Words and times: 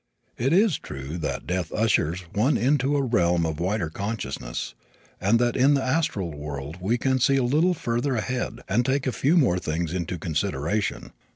It 0.35 0.51
is 0.51 0.79
true 0.79 1.19
that 1.19 1.45
death 1.45 1.71
ushers 1.71 2.21
one 2.33 2.57
into 2.57 2.97
a 2.97 3.03
realm 3.03 3.45
of 3.45 3.59
wider 3.59 3.91
consciousness 3.91 4.73
and 5.19 5.37
that 5.37 5.55
in 5.55 5.75
the 5.75 5.83
astral 5.83 6.31
world 6.31 6.77
one 6.81 6.97
can 6.97 7.19
see 7.19 7.35
a 7.37 7.43
little 7.43 7.75
further 7.75 8.15
ahead 8.15 8.61
and 8.67 8.83
take 8.83 9.05
a 9.05 9.11
few 9.11 9.37
more 9.37 9.59
things 9.59 9.93
into 9.93 10.17
consideration. 10.17 11.11